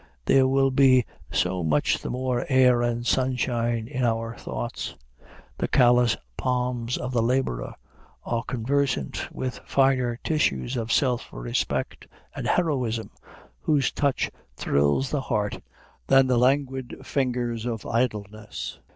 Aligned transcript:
There 0.25 0.47
will 0.47 0.71
be 0.71 1.05
so 1.31 1.63
much 1.63 1.99
the 1.99 2.09
more 2.09 2.43
air 2.49 2.81
and 2.81 3.05
sunshine 3.05 3.87
in 3.87 4.03
our 4.03 4.35
thoughts. 4.35 4.95
The 5.59 5.67
callous 5.67 6.17
palms 6.37 6.97
of 6.97 7.11
the 7.11 7.21
laborer 7.21 7.75
are 8.25 8.43
conversant 8.43 9.27
with 9.31 9.59
finer 9.63 10.17
tissues 10.23 10.75
of 10.75 10.91
self 10.91 11.31
respect 11.31 12.07
and 12.35 12.47
heroism, 12.47 13.11
whose 13.59 13.91
touch 13.91 14.31
thrills 14.55 15.11
the 15.11 15.21
heart, 15.21 15.61
than 16.07 16.25
the 16.25 16.39
languid 16.39 17.01
fingers 17.05 17.67
of 17.67 17.85
idleness. 17.85 18.79